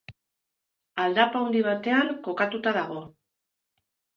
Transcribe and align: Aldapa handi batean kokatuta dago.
Aldapa 1.03 1.41
handi 1.47 1.61
batean 1.67 2.11
kokatuta 2.29 2.77
dago. 2.79 2.99